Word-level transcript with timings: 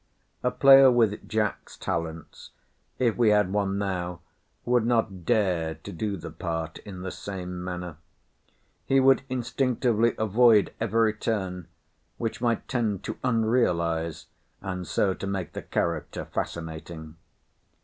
A 0.41 0.49
player 0.49 0.89
with 0.89 1.29
Jack's 1.29 1.77
talents, 1.77 2.49
if 2.97 3.15
we 3.17 3.29
had 3.29 3.53
one 3.53 3.77
now, 3.77 4.21
would 4.65 4.83
not 4.83 5.25
dare 5.25 5.75
to 5.75 5.91
do 5.91 6.17
the 6.17 6.31
part 6.31 6.79
in 6.79 7.03
the 7.03 7.11
same 7.11 7.63
manner. 7.63 7.97
He 8.87 8.99
would 8.99 9.21
instinctively 9.29 10.15
avoid 10.17 10.73
every 10.81 11.13
turn 11.13 11.67
which 12.17 12.41
might 12.41 12.67
tend 12.67 13.03
to 13.03 13.19
unrealise, 13.23 14.25
and 14.59 14.87
so 14.87 15.13
to 15.13 15.27
make 15.27 15.53
the 15.53 15.61
character 15.61 16.25
fascinating. 16.25 17.17